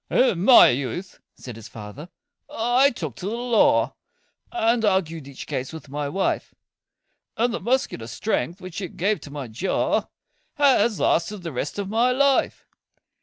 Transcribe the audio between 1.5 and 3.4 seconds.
his fater, "I took to the